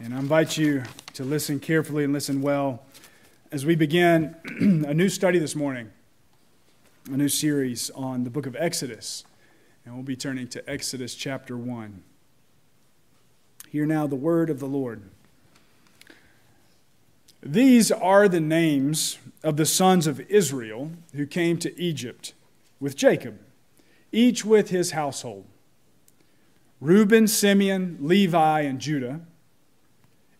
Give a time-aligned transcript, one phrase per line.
[0.00, 2.82] And I invite you to listen carefully and listen well
[3.52, 4.34] as we begin
[4.88, 5.88] a new study this morning,
[7.12, 9.22] a new series on the book of Exodus.
[9.84, 12.02] And we'll be turning to Exodus chapter 1.
[13.70, 15.02] Hear now the word of the Lord.
[17.40, 22.32] These are the names of the sons of Israel who came to Egypt
[22.80, 23.38] with Jacob,
[24.10, 25.44] each with his household
[26.80, 29.20] Reuben, Simeon, Levi, and Judah.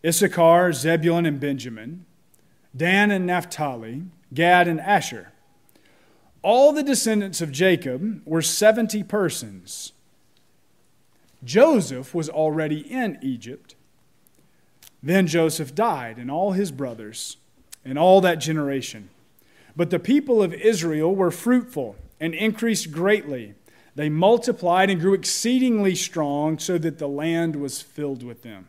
[0.05, 2.05] Issachar, Zebulun, and Benjamin,
[2.77, 5.33] Dan and Naphtali, Gad and Asher.
[6.43, 9.93] All the descendants of Jacob were 70 persons.
[11.43, 13.75] Joseph was already in Egypt.
[15.03, 17.39] Then Joseph died, and all his brothers,
[17.85, 19.09] and all that generation.
[19.77, 23.55] But the people of Israel were fruitful and increased greatly.
[23.95, 28.69] They multiplied and grew exceedingly strong, so that the land was filled with them.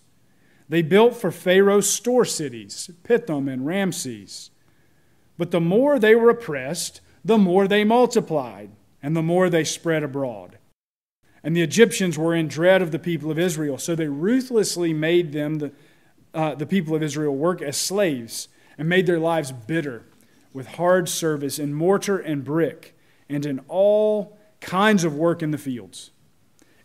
[0.71, 4.51] they built for Pharaoh's store cities, Pithom and Ramses.
[5.37, 8.69] But the more they were oppressed, the more they multiplied,
[9.03, 10.59] and the more they spread abroad.
[11.43, 15.33] And the Egyptians were in dread of the people of Israel, so they ruthlessly made
[15.33, 15.71] them, the,
[16.33, 18.47] uh, the people of Israel, work as slaves
[18.77, 20.05] and made their lives bitter
[20.53, 22.97] with hard service in mortar and brick
[23.27, 26.11] and in all kinds of work in the fields.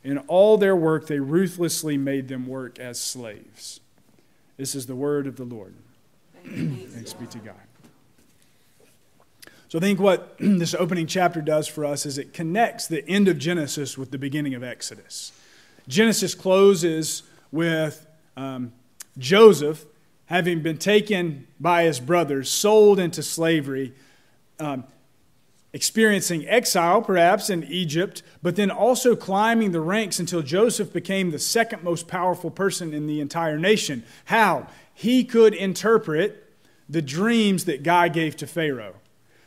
[0.07, 3.81] In all their work, they ruthlessly made them work as slaves.
[4.57, 5.75] This is the word of the Lord.
[6.45, 7.57] Thanks be to God.
[9.69, 13.27] So I think what this opening chapter does for us is it connects the end
[13.27, 15.33] of Genesis with the beginning of Exodus.
[15.89, 18.06] Genesis closes with
[18.37, 18.73] um,
[19.19, 19.87] Joseph
[20.27, 23.93] having been taken by his brothers, sold into slavery,
[24.61, 24.84] um,
[25.76, 31.38] experiencing exile perhaps in Egypt, but then also climbing the ranks until Joseph became the
[31.38, 34.03] second most powerful person in the entire nation.
[34.25, 34.69] How?
[34.94, 36.50] He could interpret
[36.88, 38.94] the dreams that God gave to Pharaoh.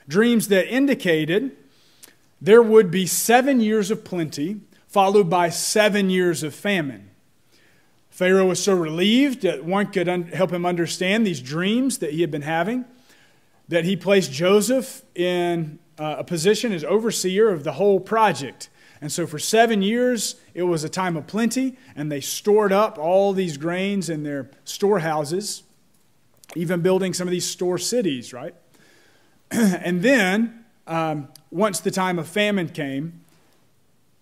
[0.08, 1.58] Dreams that indicated
[2.40, 7.10] there would be seven years of plenty, followed by seven years of famine.
[8.12, 12.22] Pharaoh was so relieved that one could un- help him understand these dreams that he
[12.22, 12.86] had been having
[13.68, 18.70] that he placed Joseph in uh, a position as overseer of the whole project.
[19.02, 22.98] And so for seven years, it was a time of plenty, and they stored up
[22.98, 25.64] all these grains in their storehouses,
[26.56, 28.56] even building some of these store cities, right?
[29.52, 33.22] and then, um, once the time of famine came,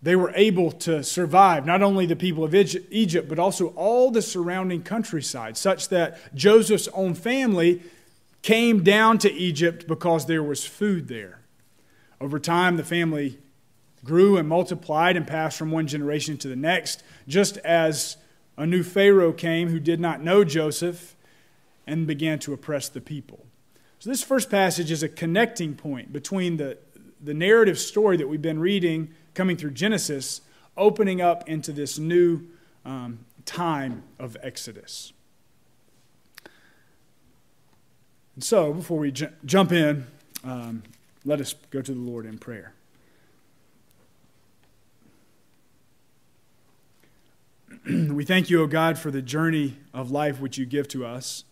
[0.01, 4.21] they were able to survive, not only the people of Egypt, but also all the
[4.21, 7.81] surrounding countryside, such that Joseph's own family
[8.43, 11.36] came down to Egypt because there was food there.
[12.19, 13.37] Over time, the family
[14.03, 18.17] grew and multiplied and passed from one generation to the next, just as
[18.57, 21.15] a new Pharaoh came who did not know Joseph
[21.85, 23.45] and began to oppress the people.
[23.99, 26.77] So, this first passage is a connecting point between the,
[27.23, 30.41] the narrative story that we've been reading coming through Genesis,
[30.75, 32.41] opening up into this new
[32.85, 35.13] um, time of Exodus.
[38.35, 40.05] And so, before we ju- jump in,
[40.43, 40.83] um,
[41.27, 42.73] let us go to the Lord in prayer.
[47.85, 51.43] we thank you, O God, for the journey of life which you give to us.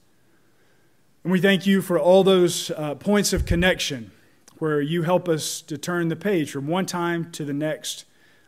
[1.24, 4.12] And we thank you for all those uh, points of connection
[4.60, 8.06] where you help us to turn the page from one time to the next,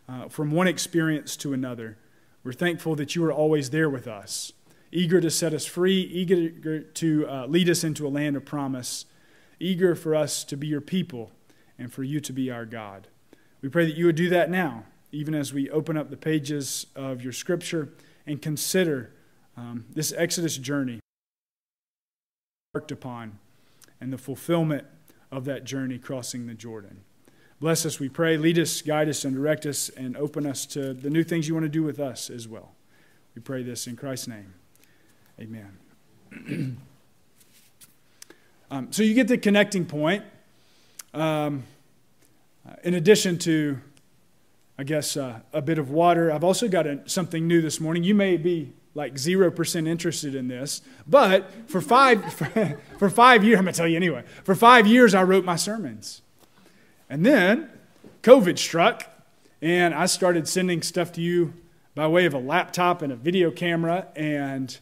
[0.07, 1.97] uh, from one experience to another.
[2.45, 4.53] We're thankful that you are always there with us,
[4.93, 9.03] eager to set us free, eager to uh, lead us into a land of promise
[9.59, 11.31] eager for us to be your people
[11.77, 13.07] and for you to be our God.
[13.61, 16.87] We pray that you would do that now, even as we open up the pages
[16.95, 17.93] of your scripture
[18.25, 19.11] and consider
[19.55, 20.99] um, this Exodus journey
[22.73, 23.39] worked upon
[23.99, 24.85] and the fulfillment
[25.31, 27.01] of that journey crossing the Jordan.
[27.59, 28.37] Bless us, we pray.
[28.37, 31.55] Lead us, guide us, and direct us, and open us to the new things you
[31.55, 32.73] want to do with us as well.
[33.33, 34.53] We pray this in Christ's name.
[35.39, 36.77] Amen.
[38.69, 40.23] Um, so you get the connecting point.
[41.13, 41.63] Um,
[42.83, 43.79] in addition to,
[44.77, 48.03] I guess, uh, a bit of water, I've also got a, something new this morning.
[48.03, 50.81] You may be like 0% interested in this.
[51.07, 54.85] But for five, for, for five years, I'm going to tell you anyway, for five
[54.85, 56.21] years, I wrote my sermons.
[57.09, 57.69] And then
[58.23, 59.05] COVID struck,
[59.61, 61.53] and I started sending stuff to you
[61.95, 64.07] by way of a laptop and a video camera.
[64.15, 64.77] And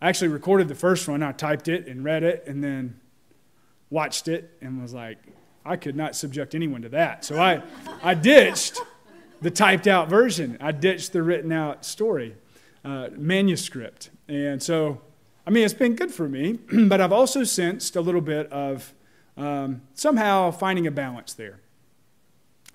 [0.00, 1.22] I actually recorded the first one.
[1.22, 3.00] I typed it and read it, and then
[3.90, 5.18] watched it and was like,
[5.64, 7.24] I could not subject anyone to that.
[7.24, 7.62] So I,
[8.02, 8.80] I ditched
[9.40, 10.56] the typed out version.
[10.60, 12.36] I ditched the written out story,
[12.84, 14.10] uh, manuscript.
[14.28, 15.00] And so,
[15.46, 16.52] I mean, it's been good for me,
[16.86, 18.94] but I've also sensed a little bit of
[19.36, 21.60] um, somehow finding a balance there.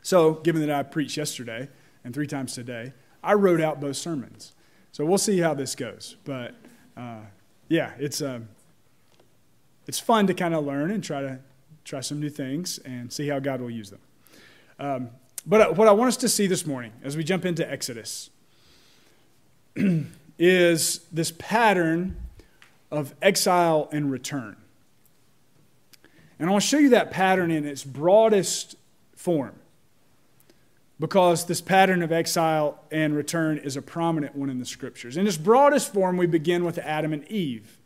[0.01, 1.69] So, given that I preached yesterday
[2.03, 2.93] and three times today,
[3.23, 4.53] I wrote out both sermons.
[4.91, 6.17] So we'll see how this goes.
[6.25, 6.55] But
[6.95, 7.21] uh,
[7.69, 8.49] yeah, it's, um,
[9.87, 11.39] it's fun to kind of learn and try to
[11.83, 13.99] try some new things and see how God will use them.
[14.79, 15.09] Um,
[15.45, 18.29] but uh, what I want us to see this morning as we jump into Exodus
[20.37, 22.15] is this pattern
[22.89, 24.55] of exile and return.
[26.39, 28.75] And I'll show you that pattern in its broadest
[29.15, 29.55] form
[30.99, 35.17] because this pattern of exile and return is a prominent one in the scriptures.
[35.17, 37.79] In its broadest form, we begin with Adam and Eve.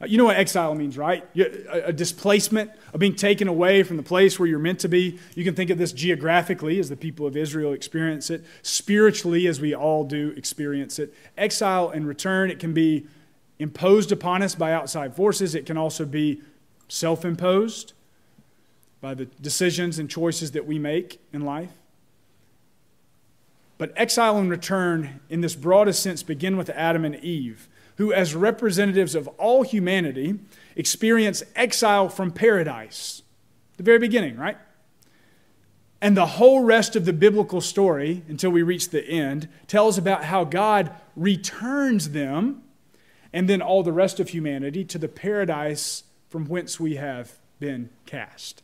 [0.00, 1.24] Uh, you know what exile means, right?
[1.70, 5.18] A displacement of being taken away from the place where you're meant to be.
[5.34, 9.58] You can think of this geographically as the people of Israel experience it, spiritually as
[9.58, 11.14] we all do experience it.
[11.38, 13.06] Exile and return, it can be
[13.58, 16.42] imposed upon us by outside forces, it can also be
[16.88, 17.94] self imposed
[19.00, 21.70] by the decisions and choices that we make in life.
[23.78, 28.34] But exile and return, in this broadest sense, begin with Adam and Eve who, as
[28.34, 30.38] representatives of all humanity,
[30.74, 33.22] experience exile from paradise.
[33.76, 34.58] The very beginning, right?
[36.00, 40.24] And the whole rest of the biblical story, until we reach the end, tells about
[40.24, 42.62] how God returns them
[43.32, 47.88] and then all the rest of humanity to the paradise from whence we have been
[48.04, 48.62] cast.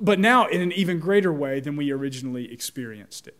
[0.00, 3.36] But now in an even greater way than we originally experienced it.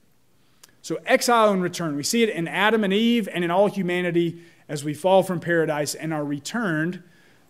[0.82, 1.96] So, exile and return.
[1.96, 5.40] We see it in Adam and Eve and in all humanity as we fall from
[5.40, 7.02] paradise and are returned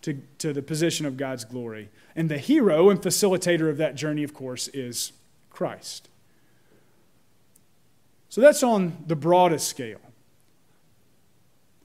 [0.03, 1.91] to, to the position of God's glory.
[2.17, 5.13] And the hero and facilitator of that journey, of course, is
[5.51, 6.09] Christ.
[8.29, 10.01] So that's on the broadest scale.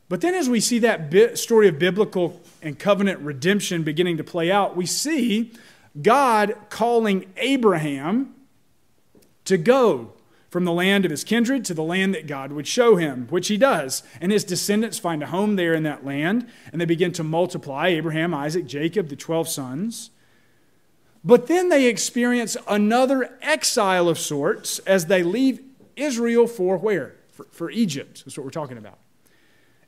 [0.07, 4.51] But then, as we see that story of biblical and covenant redemption beginning to play
[4.51, 5.51] out, we see
[6.00, 8.36] God calling Abraham
[9.45, 10.13] to go
[10.55, 13.49] from the land of his kindred to the land that God would show him, which
[13.49, 14.03] he does.
[14.21, 17.89] And his descendants find a home there in that land, and they begin to multiply
[17.89, 20.11] Abraham, Isaac, Jacob, the 12 sons.
[21.25, 25.59] But then they experience another exile of sorts as they leave
[25.97, 27.17] Israel for where?
[27.33, 28.23] For, for Egypt.
[28.23, 28.99] That's what we're talking about.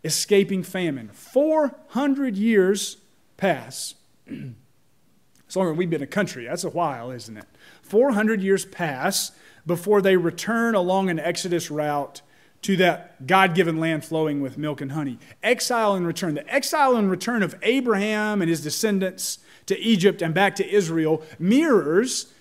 [0.03, 1.11] Escaping famine.
[1.13, 2.97] 400 years
[3.37, 3.95] pass.
[4.29, 7.45] as long as we've been a country, that's a while, isn't it?
[7.83, 9.31] 400 years pass
[9.67, 12.21] before they return along an Exodus route
[12.63, 15.19] to that God given land flowing with milk and honey.
[15.43, 16.33] Exile and return.
[16.33, 21.21] The exile and return of Abraham and his descendants to Egypt and back to Israel
[21.37, 22.33] mirrors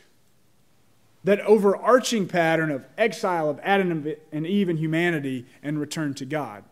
[1.24, 6.64] that overarching pattern of exile of Adam and Eve and humanity and return to God.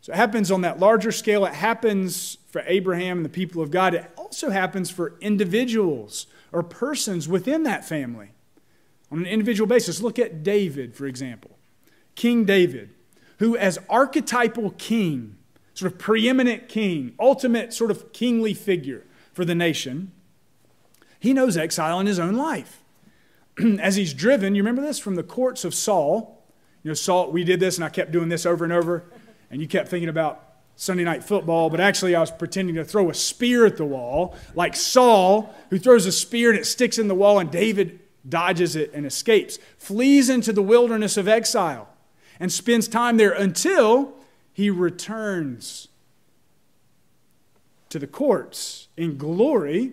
[0.00, 1.46] So it happens on that larger scale.
[1.46, 3.94] It happens for Abraham and the people of God.
[3.94, 8.30] It also happens for individuals or persons within that family
[9.10, 10.00] on an individual basis.
[10.02, 11.58] Look at David, for example.
[12.14, 12.90] King David,
[13.38, 15.36] who, as archetypal king,
[15.74, 20.12] sort of preeminent king, ultimate sort of kingly figure for the nation,
[21.20, 22.82] he knows exile in his own life.
[23.80, 26.42] as he's driven, you remember this, from the courts of Saul.
[26.82, 29.04] You know, Saul, we did this and I kept doing this over and over,
[29.50, 30.42] and you kept thinking about
[30.76, 34.36] Sunday night football, but actually I was pretending to throw a spear at the wall,
[34.54, 38.76] like Saul, who throws a spear and it sticks in the wall, and David dodges
[38.76, 41.88] it, and escapes, flees into the wilderness of exile,
[42.38, 44.14] and spends time there until
[44.52, 45.88] he returns
[47.88, 49.92] to the courts in glory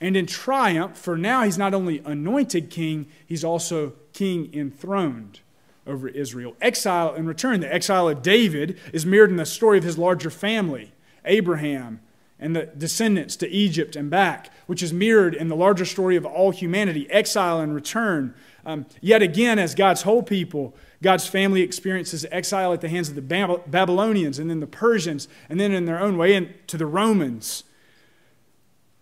[0.00, 0.96] and in triumph.
[0.96, 5.40] For now, he's not only anointed king, he's also king enthroned
[5.86, 6.56] over Israel.
[6.60, 7.60] Exile and return.
[7.60, 10.92] The exile of David is mirrored in the story of his larger family
[11.24, 12.00] Abraham,
[12.38, 16.26] and the descendants to Egypt and back, which is mirrored in the larger story of
[16.26, 18.34] all humanity exile and return.
[18.64, 23.14] Um, yet again, as God's whole people, God's family experiences exile at the hands of
[23.14, 23.22] the
[23.66, 27.64] Babylonians and then the Persians, and then in their own way and to the Romans.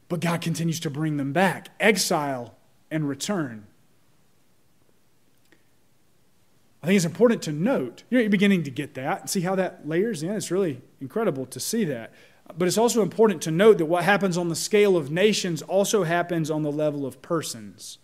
[0.09, 1.71] But God continues to bring them back.
[1.81, 2.55] Exile
[2.91, 3.67] and return.
[6.83, 8.03] I think it's important to note.
[8.11, 10.33] You're beginning to get that and see how that layers in.
[10.33, 12.13] It's really incredible to see that.
[12.57, 16.05] But it's also important to note that what happens on the scale of nations also
[16.05, 17.99] happens on the level of persons.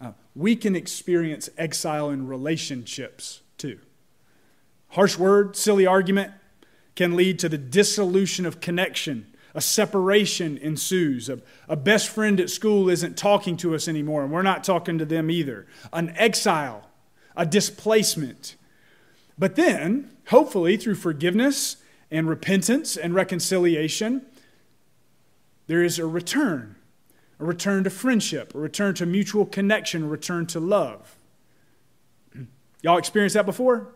[0.00, 3.78] Uh, we can experience exile in relationships too.
[4.88, 6.32] Harsh word, silly argument
[6.94, 9.26] can lead to the dissolution of connection.
[9.54, 11.28] A separation ensues.
[11.28, 14.98] A, a best friend at school isn't talking to us anymore, and we're not talking
[14.98, 15.66] to them either.
[15.92, 16.88] An exile,
[17.36, 18.56] a displacement.
[19.38, 21.76] But then, hopefully, through forgiveness
[22.10, 24.24] and repentance and reconciliation,
[25.66, 26.76] there is a return
[27.38, 31.16] a return to friendship, a return to mutual connection, a return to love.
[32.82, 33.88] Y'all experienced that before?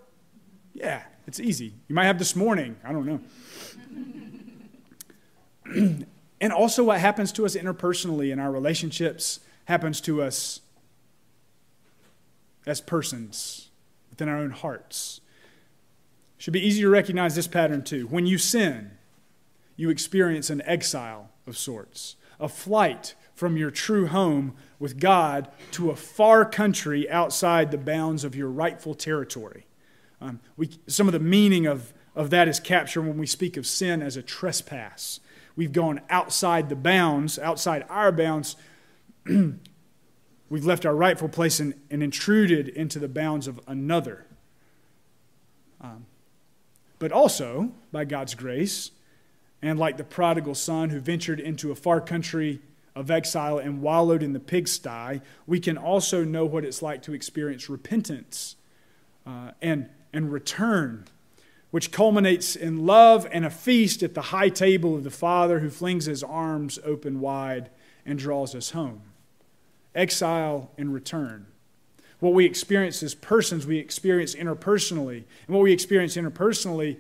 [0.74, 1.72] Yeah, it's easy.
[1.88, 2.76] You might have this morning.
[2.84, 3.20] I don't know.
[6.40, 10.60] and also, what happens to us interpersonally in our relationships happens to us
[12.66, 13.68] as persons
[14.10, 15.20] within our own hearts.
[16.40, 18.06] Should be easy to recognize this pattern too.
[18.06, 18.92] When you sin,
[19.76, 25.90] you experience an exile of sorts, a flight from your true home with God to
[25.90, 29.66] a far country outside the bounds of your rightful territory.
[30.18, 33.66] Um, we, some of the meaning of, of that is captured when we speak of
[33.66, 35.20] sin as a trespass.
[35.56, 38.56] We've gone outside the bounds, outside our bounds.
[39.26, 44.24] We've left our rightful place and, and intruded into the bounds of another.
[45.82, 46.06] Um,
[47.00, 48.92] but also, by God's grace,
[49.62, 52.60] and like the prodigal son who ventured into a far country
[52.94, 57.14] of exile and wallowed in the pigsty, we can also know what it's like to
[57.14, 58.56] experience repentance
[59.26, 61.06] uh, and, and return,
[61.70, 65.70] which culminates in love and a feast at the high table of the Father who
[65.70, 67.70] flings his arms open wide
[68.04, 69.00] and draws us home.
[69.94, 71.46] Exile and return.
[72.20, 75.24] What we experience as persons, we experience interpersonally.
[75.46, 76.98] And what we experience interpersonally,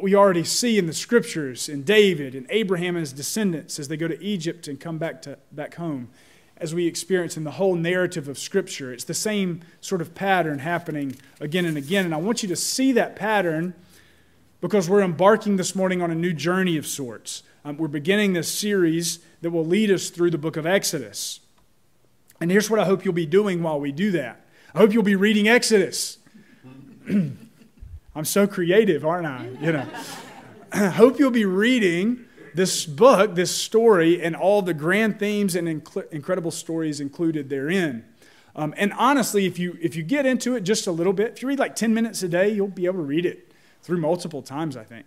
[0.00, 3.96] we already see in the scriptures in David and Abraham and his descendants as they
[3.96, 6.08] go to Egypt and come back, to, back home,
[6.56, 8.92] as we experience in the whole narrative of Scripture.
[8.92, 12.06] It's the same sort of pattern happening again and again.
[12.06, 13.74] And I want you to see that pattern
[14.62, 17.42] because we're embarking this morning on a new journey of sorts.
[17.62, 21.40] Um, we're beginning this series that will lead us through the book of Exodus.
[22.40, 25.02] And here's what I hope you'll be doing while we do that I hope you'll
[25.02, 26.18] be reading Exodus.
[27.08, 29.48] I'm so creative, aren't I?
[29.60, 29.86] You know.
[30.72, 35.68] I hope you'll be reading this book, this story, and all the grand themes and
[35.68, 38.04] inc- incredible stories included therein.
[38.54, 41.42] Um, and honestly, if you if you get into it just a little bit, if
[41.42, 44.42] you read like 10 minutes a day, you'll be able to read it through multiple
[44.42, 44.76] times.
[44.76, 45.06] I think.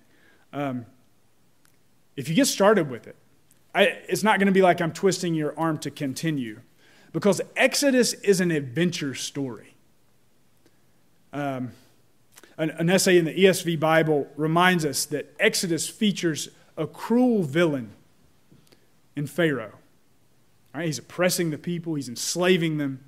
[0.53, 0.85] Um,
[2.15, 3.15] if you get started with it,
[3.73, 6.61] I, it's not going to be like I'm twisting your arm to continue
[7.11, 9.73] because Exodus is an adventure story.
[11.33, 11.71] Um,
[12.57, 17.91] an, an essay in the ESV Bible reminds us that Exodus features a cruel villain
[19.15, 19.73] in Pharaoh.
[20.73, 20.85] Right?
[20.85, 23.03] He's oppressing the people, he's enslaving them,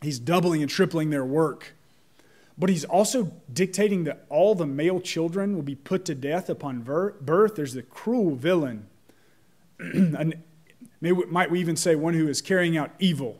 [0.00, 1.74] he's doubling and tripling their work.
[2.56, 6.82] But he's also dictating that all the male children will be put to death upon
[6.82, 7.56] birth.
[7.56, 8.86] There's the cruel villain.
[9.78, 10.36] and
[11.04, 13.36] Maybe, might we even say one who is carrying out evil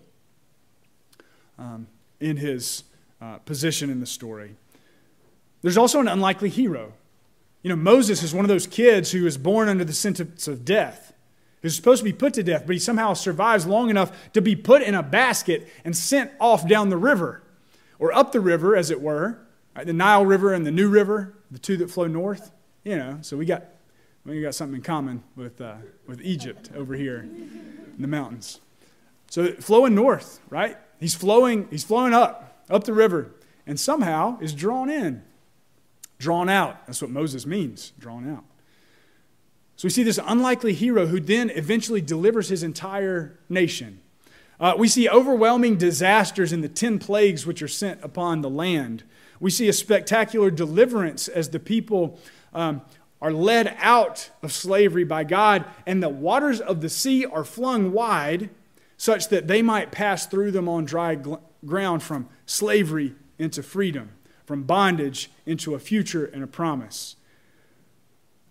[1.58, 1.86] um,
[2.20, 2.84] in his
[3.22, 4.56] uh, position in the story.
[5.62, 6.92] There's also an unlikely hero.
[7.62, 10.66] You know, Moses is one of those kids who is born under the sentence of
[10.66, 11.14] death.
[11.62, 14.54] He's supposed to be put to death, but he somehow survives long enough to be
[14.54, 17.42] put in a basket and sent off down the river,
[17.98, 19.38] or up the river, as it were,
[19.74, 19.86] right?
[19.86, 22.50] the Nile River and the New River, the two that flow north.
[22.84, 23.64] You know, so we got
[24.24, 25.76] we got something in common with, uh,
[26.06, 28.60] with Egypt over here in the mountains.
[29.28, 30.78] So flowing north, right?
[30.98, 33.32] He's flowing, he's flowing up, up the river,
[33.66, 35.22] and somehow is drawn in,
[36.18, 36.86] drawn out.
[36.86, 38.44] That's what Moses means, drawn out.
[39.76, 44.00] So we see this unlikely hero who then eventually delivers his entire nation.
[44.60, 49.02] Uh, we see overwhelming disasters in the 10 plagues which are sent upon the land.
[49.40, 52.20] We see a spectacular deliverance as the people
[52.54, 52.82] um,
[53.24, 57.90] are led out of slavery by God, and the waters of the sea are flung
[57.90, 58.50] wide
[58.98, 61.16] such that they might pass through them on dry
[61.64, 64.10] ground from slavery into freedom,
[64.44, 67.16] from bondage into a future and a promise.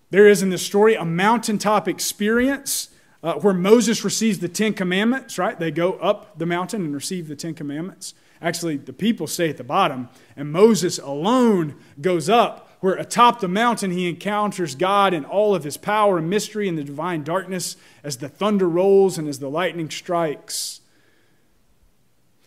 [0.09, 2.89] There is in this story a mountaintop experience
[3.21, 5.59] uh, where Moses receives the Ten Commandments, right?
[5.59, 8.15] They go up the mountain and receive the Ten Commandments.
[8.41, 13.47] Actually, the people stay at the bottom, and Moses alone goes up where atop the
[13.47, 17.77] mountain he encounters God in all of his power and mystery in the divine darkness
[18.03, 20.81] as the thunder rolls and as the lightning strikes.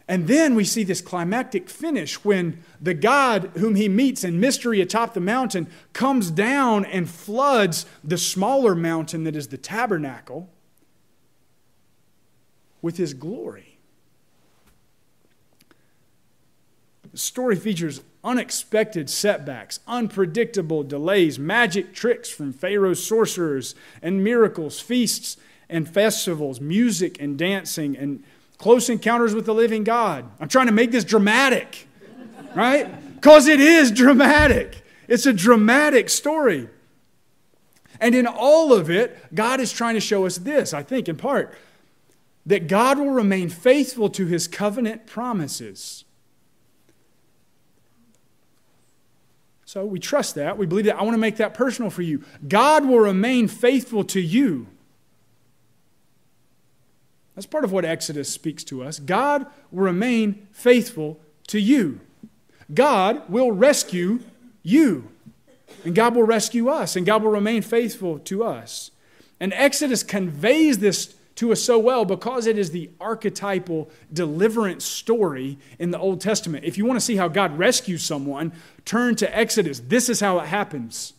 [0.06, 4.82] And then we see this climactic finish when the God whom he meets in mystery
[4.82, 10.50] atop the mountain comes down and floods the smaller mountain that is the tabernacle
[12.82, 13.75] with his glory.
[17.16, 25.36] Story features unexpected setbacks, unpredictable delays, magic tricks from Pharaoh's sorcerers, and miracles, feasts
[25.68, 28.22] and festivals, music and dancing, and
[28.58, 30.24] close encounters with the living God.
[30.40, 31.88] I'm trying to make this dramatic,
[32.54, 33.14] right?
[33.14, 34.84] Because it is dramatic.
[35.08, 36.68] It's a dramatic story.
[38.00, 41.16] And in all of it, God is trying to show us this, I think, in
[41.16, 41.54] part,
[42.44, 46.04] that God will remain faithful to his covenant promises.
[49.66, 50.56] So we trust that.
[50.56, 50.96] We believe that.
[50.96, 52.22] I want to make that personal for you.
[52.46, 54.68] God will remain faithful to you.
[57.34, 59.00] That's part of what Exodus speaks to us.
[59.00, 62.00] God will remain faithful to you.
[62.72, 64.20] God will rescue
[64.62, 65.10] you.
[65.84, 66.94] And God will rescue us.
[66.94, 68.92] And God will remain faithful to us.
[69.40, 75.58] And Exodus conveys this to us so well because it is the archetypal deliverance story
[75.78, 76.64] in the Old Testament.
[76.64, 78.52] If you want to see how God rescues someone,
[78.84, 79.80] turn to Exodus.
[79.80, 81.12] This is how it happens.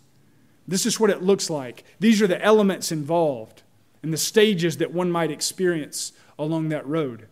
[0.67, 1.83] This is what it looks like.
[1.99, 3.63] These are the elements involved
[4.03, 7.27] and the stages that one might experience along that road.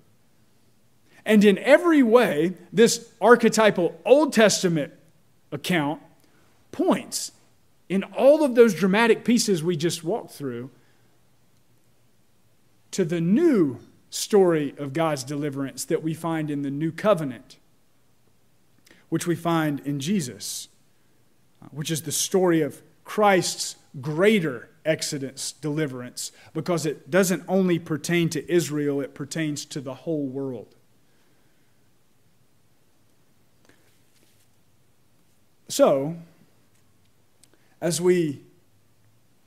[1.26, 4.94] And in every way, this archetypal Old Testament
[5.52, 6.02] account
[6.72, 7.32] points
[7.90, 10.70] in all of those dramatic pieces we just walked through
[12.96, 13.78] to the new
[14.10, 17.58] story of God's deliverance that we find in the new covenant,
[19.10, 20.70] which we find in Jesus,
[21.62, 28.30] uh, which is the story of Christ's greater Exodus deliverance because it doesn't only pertain
[28.30, 30.74] to Israel, it pertains to the whole world.
[35.68, 36.16] So,
[37.82, 38.42] as we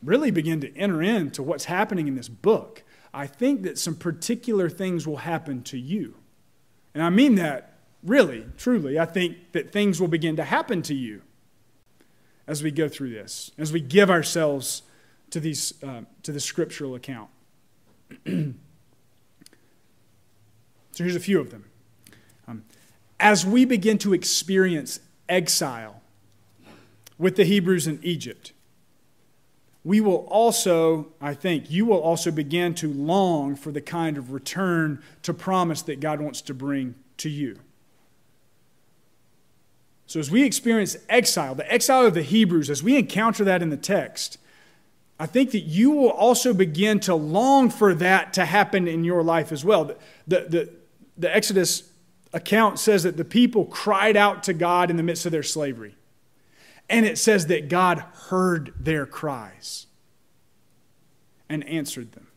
[0.03, 2.83] really begin to enter into what's happening in this book,
[3.13, 6.15] I think that some particular things will happen to you.
[6.95, 8.99] And I mean that really, truly.
[8.99, 11.23] I think that things will begin to happen to you
[12.47, 14.83] as we go through this, as we give ourselves
[15.31, 17.29] to, these, uh, to the scriptural account.
[18.27, 18.55] so
[20.97, 21.65] here's a few of them.
[22.47, 22.65] Um,
[23.21, 26.03] as we begin to experience exile
[27.19, 28.53] with the Hebrews in Egypt,
[29.89, 34.33] we will also, I think, you will also begin to long for the kind of
[34.33, 37.59] return to promise that God wants to bring to you.
[40.07, 43.71] So, as we experience exile, the exile of the Hebrews, as we encounter that in
[43.71, 44.37] the text,
[45.19, 49.23] I think that you will also begin to long for that to happen in your
[49.23, 49.87] life as well.
[49.87, 49.97] The,
[50.27, 50.71] the, the,
[51.17, 51.91] the Exodus
[52.35, 55.95] account says that the people cried out to God in the midst of their slavery.
[56.89, 57.99] And it says that God
[58.29, 59.87] heard their cries
[61.49, 62.29] and answered them.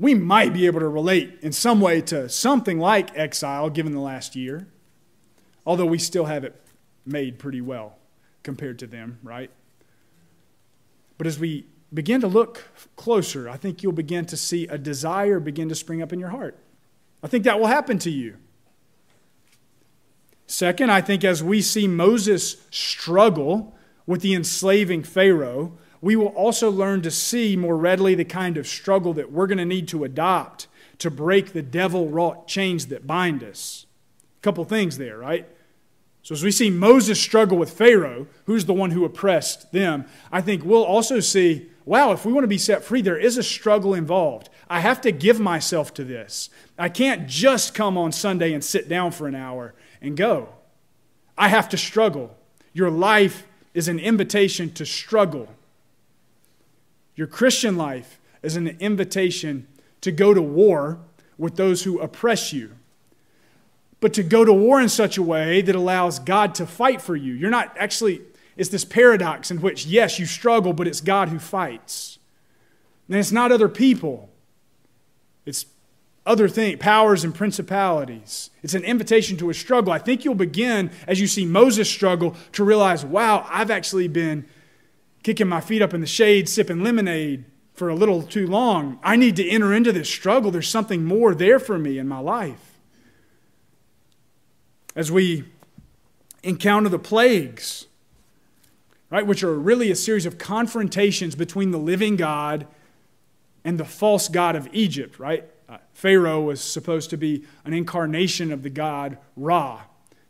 [0.00, 4.00] We might be able to relate in some way to something like exile given the
[4.00, 4.68] last year
[5.68, 6.58] although we still have it
[7.04, 7.98] made pretty well
[8.42, 9.50] compared to them, right?
[11.18, 12.64] But as we begin to look
[12.96, 16.30] closer, I think you'll begin to see a desire begin to spring up in your
[16.30, 16.58] heart.
[17.22, 18.38] I think that will happen to you.
[20.48, 26.70] Second, I think as we see Moses struggle with the enslaving Pharaoh, we will also
[26.70, 30.04] learn to see more readily the kind of struggle that we're going to need to
[30.04, 30.66] adopt
[30.98, 33.84] to break the devil wrought chains that bind us.
[34.38, 35.46] A couple things there, right?
[36.28, 40.42] So, as we see Moses struggle with Pharaoh, who's the one who oppressed them, I
[40.42, 43.42] think we'll also see wow, if we want to be set free, there is a
[43.42, 44.50] struggle involved.
[44.68, 46.50] I have to give myself to this.
[46.78, 50.50] I can't just come on Sunday and sit down for an hour and go.
[51.38, 52.36] I have to struggle.
[52.74, 55.48] Your life is an invitation to struggle.
[57.16, 59.66] Your Christian life is an invitation
[60.02, 60.98] to go to war
[61.38, 62.77] with those who oppress you
[64.00, 67.16] but to go to war in such a way that allows God to fight for
[67.16, 67.34] you.
[67.34, 68.22] You're not actually,
[68.56, 72.18] it's this paradox in which, yes, you struggle, but it's God who fights.
[73.08, 74.30] And it's not other people,
[75.46, 75.66] it's
[76.26, 78.50] other things, powers and principalities.
[78.62, 79.92] It's an invitation to a struggle.
[79.92, 84.44] I think you'll begin, as you see Moses struggle, to realize, wow, I've actually been
[85.22, 88.98] kicking my feet up in the shade, sipping lemonade for a little too long.
[89.02, 90.50] I need to enter into this struggle.
[90.50, 92.67] There's something more there for me in my life
[94.98, 95.44] as we
[96.42, 97.86] encounter the plagues,
[99.10, 102.66] right, which are really a series of confrontations between the living God
[103.64, 105.48] and the false God of Egypt, right?
[105.68, 109.82] uh, Pharaoh was supposed to be an incarnation of the god Ra,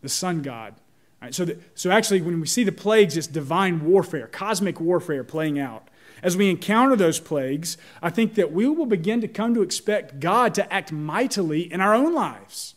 [0.02, 0.74] the sun god.
[1.22, 5.58] Right, so, so actually, when we see the plagues, it's divine warfare, cosmic warfare playing
[5.58, 5.88] out.
[6.22, 10.20] As we encounter those plagues, I think that we will begin to come to expect
[10.20, 12.74] God to act mightily in our own lives.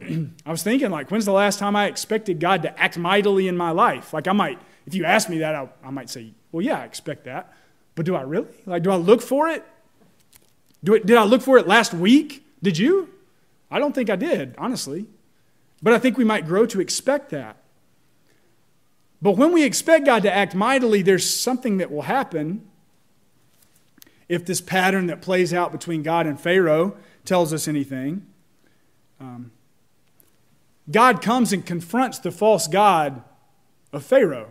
[0.46, 3.56] I was thinking, like, when's the last time I expected God to act mightily in
[3.56, 4.12] my life?
[4.12, 6.84] Like, I might, if you ask me that, I, I might say, well, yeah, I
[6.84, 7.52] expect that.
[7.94, 8.48] But do I really?
[8.66, 9.64] Like, do I look for it?
[10.84, 12.46] Do it did I look for it last week?
[12.62, 13.08] Did you?
[13.70, 15.06] I don't think I did, honestly.
[15.82, 17.56] But I think we might grow to expect that.
[19.20, 22.66] But when we expect God to act mightily, there's something that will happen
[24.28, 28.26] if this pattern that plays out between God and Pharaoh tells us anything.
[29.20, 29.50] Um,
[30.90, 33.22] God comes and confronts the false God
[33.92, 34.50] of Pharaoh.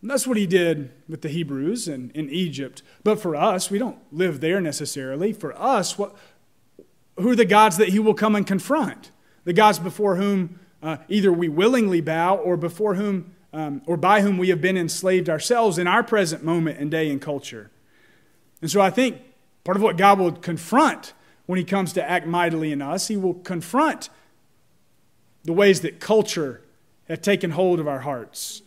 [0.00, 2.82] And that's what he did with the Hebrews and in Egypt.
[3.04, 5.32] But for us, we don't live there necessarily.
[5.32, 6.16] For us, what,
[7.18, 9.12] who are the gods that he will come and confront?
[9.44, 14.22] The gods before whom uh, either we willingly bow or before whom um, or by
[14.22, 17.70] whom we have been enslaved ourselves in our present moment and day and culture.
[18.60, 19.20] And so I think
[19.62, 21.12] part of what God will confront
[21.46, 24.08] when he comes to act mightily in us, he will confront
[25.44, 26.62] the ways that culture
[27.08, 28.62] have taken hold of our hearts,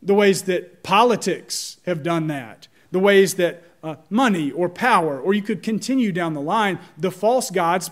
[0.00, 5.34] the ways that politics have done that, the ways that uh, money or power, or
[5.34, 7.90] you could continue down the line, the false gods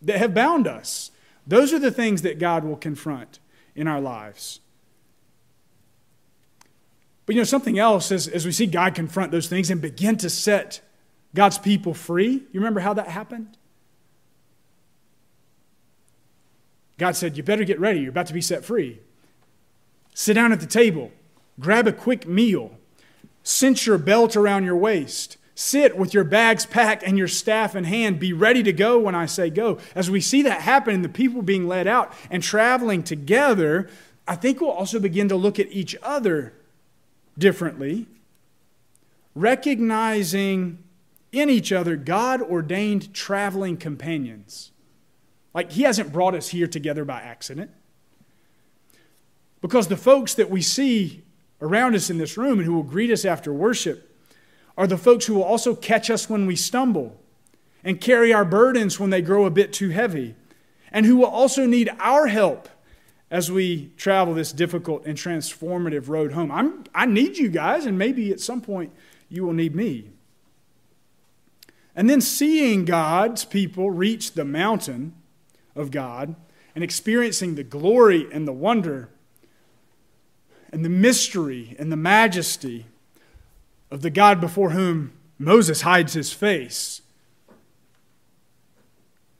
[0.00, 1.10] that have bound us.
[1.46, 3.38] Those are the things that God will confront
[3.74, 4.60] in our lives.
[7.26, 10.16] But you know, something else, as, as we see God confront those things and begin
[10.18, 10.80] to set
[11.34, 13.56] God's people free, you remember how that happened?
[16.98, 18.00] God said, You better get ready.
[18.00, 19.00] You're about to be set free.
[20.14, 21.10] Sit down at the table,
[21.58, 22.78] grab a quick meal,
[23.42, 27.84] cinch your belt around your waist, Sit with your bags packed and your staff in
[27.84, 28.18] hand.
[28.18, 29.78] Be ready to go when I say go.
[29.94, 33.88] As we see that happen the people being led out and traveling together,
[34.26, 36.54] I think we'll also begin to look at each other
[37.38, 38.06] differently,
[39.36, 40.82] recognizing
[41.30, 44.72] in each other God ordained traveling companions.
[45.54, 47.70] Like, He hasn't brought us here together by accident.
[49.60, 51.22] Because the folks that we see
[51.62, 54.14] around us in this room and who will greet us after worship
[54.76, 57.18] are the folks who will also catch us when we stumble
[57.82, 60.34] and carry our burdens when they grow a bit too heavy,
[60.90, 62.68] and who will also need our help
[63.30, 66.50] as we travel this difficult and transformative road home.
[66.50, 68.92] I'm, I need you guys, and maybe at some point
[69.28, 70.10] you will need me.
[71.96, 75.14] And then seeing God's people reach the mountain
[75.74, 76.34] of God
[76.74, 79.08] and experiencing the glory and the wonder
[80.72, 82.86] and the mystery and the majesty
[83.90, 87.00] of the God before whom Moses hides his face,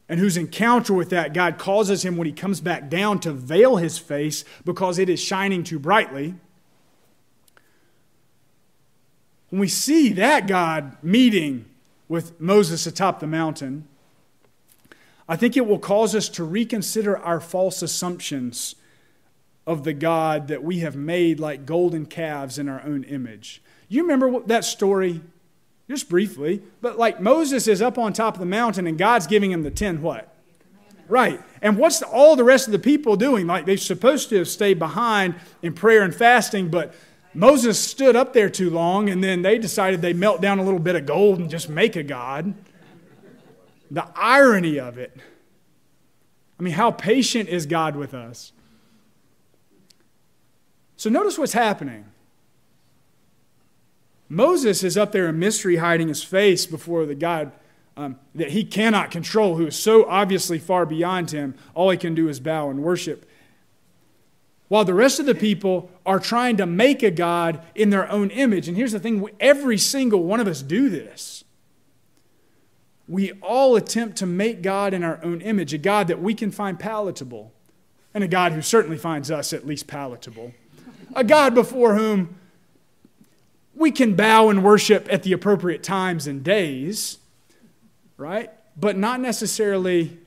[0.08, 3.76] and whose encounter with that God causes him when he comes back down to veil
[3.76, 6.34] his face because it is shining too brightly.
[9.48, 11.64] When we see that God meeting
[12.08, 13.88] with Moses atop the mountain,
[15.28, 18.74] I think it will cause us to reconsider our false assumptions
[19.66, 23.62] of the God that we have made like golden calves in our own image.
[23.88, 25.22] You remember that story?
[25.88, 26.62] Just briefly.
[26.80, 29.70] But like Moses is up on top of the mountain and God's giving him the
[29.70, 30.34] 10 what?
[31.08, 31.40] Right.
[31.60, 33.46] And what's all the rest of the people doing?
[33.46, 36.94] Like they're supposed to have stayed behind in prayer and fasting, but
[37.34, 40.80] Moses stood up there too long and then they decided they melt down a little
[40.80, 42.54] bit of gold and just make a God.
[43.94, 45.16] The irony of it.
[46.58, 48.50] I mean, how patient is God with us?
[50.96, 52.06] So notice what's happening.
[54.28, 57.52] Moses is up there in mystery, hiding his face before the God
[57.96, 61.54] um, that he cannot control, who is so obviously far beyond him.
[61.72, 63.30] All he can do is bow and worship.
[64.66, 68.30] While the rest of the people are trying to make a God in their own
[68.30, 68.66] image.
[68.66, 71.43] And here's the thing every single one of us do this.
[73.06, 76.50] We all attempt to make God in our own image, a God that we can
[76.50, 77.52] find palatable,
[78.14, 80.52] and a God who certainly finds us at least palatable,
[81.14, 82.36] a God before whom
[83.74, 87.18] we can bow and worship at the appropriate times and days,
[88.16, 88.50] right?
[88.76, 90.18] But not necessarily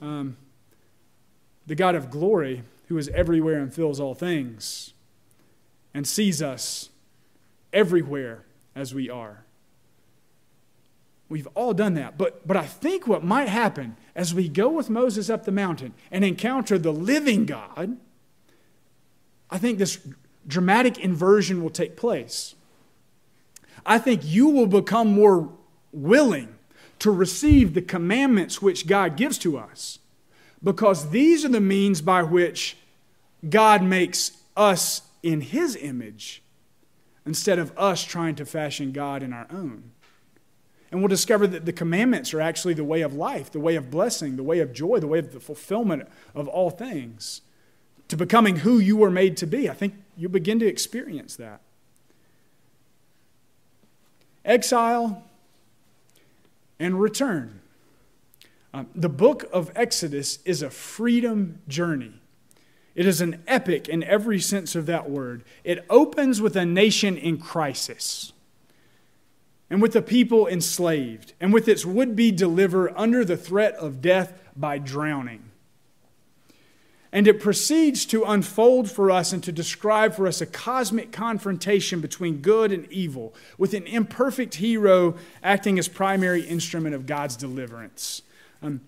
[0.00, 0.36] um,
[1.66, 4.94] the God of glory who is everywhere and fills all things
[5.92, 6.90] and sees us
[7.72, 9.45] everywhere as we are.
[11.28, 12.16] We've all done that.
[12.16, 15.92] But, but I think what might happen as we go with Moses up the mountain
[16.10, 17.96] and encounter the living God,
[19.50, 19.98] I think this
[20.46, 22.54] dramatic inversion will take place.
[23.84, 25.48] I think you will become more
[25.92, 26.54] willing
[27.00, 29.98] to receive the commandments which God gives to us
[30.62, 32.76] because these are the means by which
[33.48, 36.42] God makes us in His image
[37.24, 39.92] instead of us trying to fashion God in our own.
[40.96, 43.90] And we'll discover that the commandments are actually the way of life, the way of
[43.90, 47.42] blessing, the way of joy, the way of the fulfillment of all things,
[48.08, 49.68] to becoming who you were made to be.
[49.68, 51.60] I think you begin to experience that.
[54.42, 55.22] Exile
[56.80, 57.60] and return.
[58.72, 62.14] Um, the book of Exodus is a freedom journey.
[62.94, 65.44] It is an epic in every sense of that word.
[65.62, 68.32] It opens with a nation in crisis,
[69.68, 74.00] and with the people enslaved, and with its would be deliverer under the threat of
[74.00, 75.42] death by drowning.
[77.12, 82.00] And it proceeds to unfold for us and to describe for us a cosmic confrontation
[82.00, 88.22] between good and evil, with an imperfect hero acting as primary instrument of God's deliverance.
[88.62, 88.82] Um,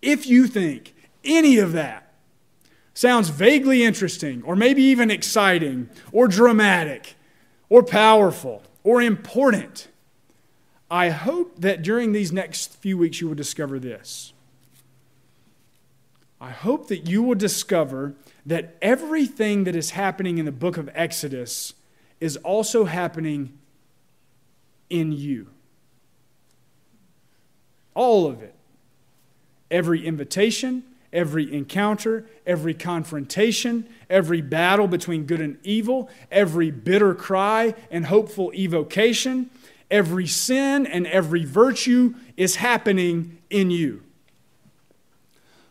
[0.00, 2.12] if you think any of that
[2.94, 7.14] sounds vaguely interesting, or maybe even exciting, or dramatic,
[7.68, 9.88] or powerful, or important,
[10.90, 14.32] I hope that during these next few weeks you will discover this.
[16.40, 20.90] I hope that you will discover that everything that is happening in the book of
[20.94, 21.72] Exodus
[22.20, 23.58] is also happening
[24.90, 25.48] in you.
[27.94, 28.54] All of it.
[29.70, 37.74] Every invitation, every encounter, every confrontation, every battle between good and evil, every bitter cry
[37.90, 39.48] and hopeful evocation,
[39.90, 44.02] every sin and every virtue is happening in you.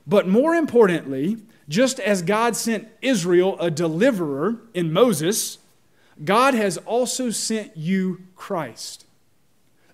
[0.08, 1.38] But more importantly,
[1.70, 5.60] just as God sent Israel a deliverer in Moses,
[6.24, 9.06] God has also sent you Christ,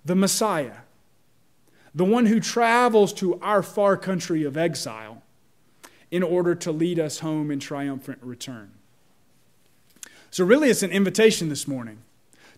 [0.04, 0.78] the Messiah,
[1.94, 5.19] the one who travels to our far country of exile
[6.10, 8.72] in order to lead us home in triumphant return.
[10.30, 11.98] So, really, it's an invitation this morning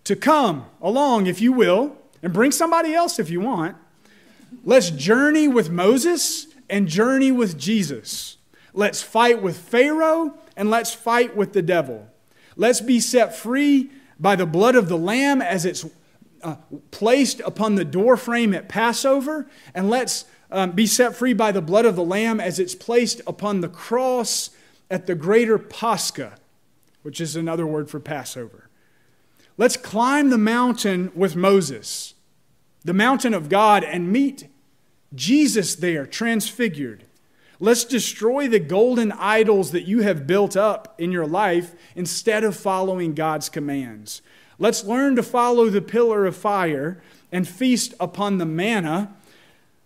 [0.04, 3.76] to come along, if you will, and bring somebody else if you want.
[4.64, 8.36] Let's journey with Moses and journey with Jesus.
[8.74, 12.08] Let's fight with Pharaoh and let's fight with the devil.
[12.56, 15.86] Let's be set free by the blood of the Lamb as it's
[16.42, 16.56] uh,
[16.90, 21.84] placed upon the doorframe at Passover, and let's um, be set free by the blood
[21.86, 24.50] of the Lamb as it's placed upon the cross
[24.90, 26.36] at the greater Pascha,
[27.02, 28.68] which is another word for Passover.
[29.56, 32.14] Let's climb the mountain with Moses,
[32.84, 34.48] the mountain of God, and meet
[35.14, 37.04] Jesus there, transfigured.
[37.60, 42.56] Let's destroy the golden idols that you have built up in your life instead of
[42.56, 44.20] following God's commands.
[44.58, 49.14] Let's learn to follow the pillar of fire and feast upon the manna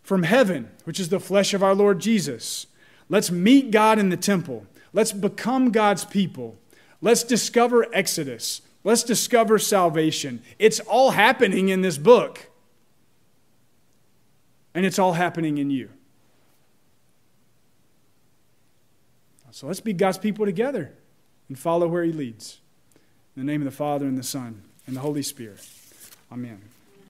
[0.07, 2.69] from heaven, which is the flesh of our Lord Jesus.
[3.09, 4.65] Let's meet God in the temple.
[4.93, 6.57] Let's become God's people.
[7.03, 8.63] Let's discover Exodus.
[8.85, 10.45] Let's discover salvation.
[10.61, 12.51] It's all happening in this book.
[14.75, 15.91] And it's all happening in you.
[19.51, 20.93] So let's be God's people together
[21.49, 22.61] and follow where He leads.
[23.35, 25.67] In the name of the Father, and the Son, and the Holy Spirit.
[26.31, 26.76] Amen.